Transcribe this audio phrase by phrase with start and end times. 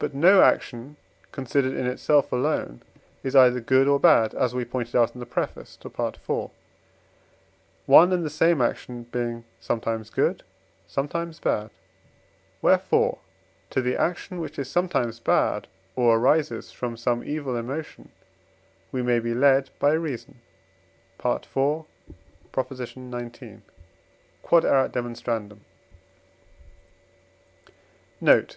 [0.00, 0.96] But no action,
[1.30, 2.82] considered in itself alone,
[3.22, 6.18] is either good or bad (as we pointed out in the preface to Pt.
[6.28, 6.50] IV.),
[7.86, 10.42] one and the same action being sometimes good,
[10.88, 11.70] sometimes bad;
[12.60, 13.18] wherefore
[13.70, 18.10] to the action which is sometimes bad, or arises from some evil emotion,
[18.90, 20.40] we may be led by reason
[21.24, 21.44] (IV.
[21.44, 22.84] xix.).
[22.90, 23.62] Q.E.D.
[28.20, 28.56] Note.